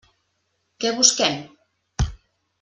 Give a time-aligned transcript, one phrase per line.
[0.85, 1.37] Què busquem?